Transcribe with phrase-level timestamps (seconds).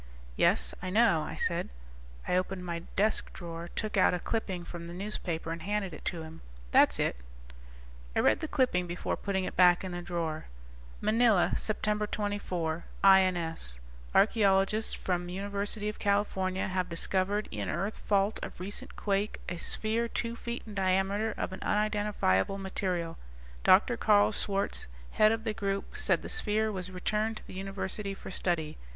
[0.35, 1.69] "Yes, I know," I said.
[2.27, 6.03] I opened my desk drawer, took out a clipping from the newspaper, and handed it
[6.05, 6.41] to him.
[6.71, 7.17] "That's it."
[8.15, 10.45] I read the clipping before putting it back in the drawer.
[11.01, 12.09] Manila, Sept.
[12.09, 13.79] 24 (INS)
[14.15, 20.07] Archeologists from University of California have discovered in earth fault of recent quake a sphere
[20.07, 23.19] two feet in diameter of an unidentifiable material.
[23.63, 23.97] Dr.
[23.97, 28.31] Karl Schwartz, head of the group, said the sphere was returned to the University for
[28.31, 28.77] study.